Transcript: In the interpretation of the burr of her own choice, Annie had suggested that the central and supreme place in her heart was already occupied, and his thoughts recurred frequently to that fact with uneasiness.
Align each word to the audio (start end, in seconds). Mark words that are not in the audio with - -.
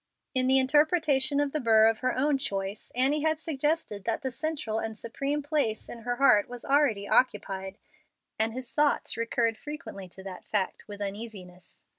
In 0.33 0.47
the 0.47 0.57
interpretation 0.57 1.39
of 1.39 1.51
the 1.51 1.59
burr 1.59 1.85
of 1.87 1.99
her 1.99 2.17
own 2.17 2.39
choice, 2.39 2.91
Annie 2.95 3.21
had 3.21 3.39
suggested 3.39 4.03
that 4.05 4.23
the 4.23 4.31
central 4.31 4.79
and 4.79 4.97
supreme 4.97 5.43
place 5.43 5.87
in 5.87 5.99
her 5.99 6.15
heart 6.15 6.49
was 6.49 6.65
already 6.65 7.07
occupied, 7.07 7.77
and 8.39 8.51
his 8.51 8.71
thoughts 8.71 9.15
recurred 9.15 9.59
frequently 9.59 10.09
to 10.09 10.23
that 10.23 10.43
fact 10.43 10.87
with 10.87 11.01
uneasiness. 11.01 11.81